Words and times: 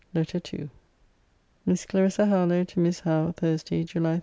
LETTER 0.15 0.41
II 0.51 0.71
MISS 1.67 1.85
CLARISSA 1.85 2.25
HARLOWE, 2.25 2.63
TO 2.63 2.79
MISS 2.79 3.01
HOWE 3.01 3.33
THURSDAY, 3.37 3.83
JULY 3.83 4.11
13. 4.15 4.19